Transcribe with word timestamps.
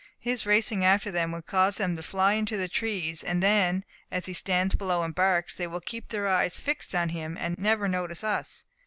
His 0.19 0.47
racing 0.47 0.83
after 0.83 1.11
them 1.11 1.31
will 1.31 1.43
cause 1.43 1.77
them 1.77 1.95
to 1.95 2.01
fly 2.01 2.33
into 2.33 2.57
the 2.57 2.67
trees; 2.67 3.23
and 3.23 3.43
then 3.43 3.85
as 4.09 4.25
he 4.25 4.33
stands 4.33 4.73
below 4.73 5.03
and 5.03 5.13
barks, 5.13 5.55
they 5.57 5.67
will 5.67 5.79
keep 5.79 6.07
their 6.09 6.27
eyes 6.27 6.57
fixed 6.57 6.95
on 6.95 7.09
him, 7.09 7.37
and 7.39 7.55
never 7.59 7.87
notice 7.87 8.23
us. 8.23 8.65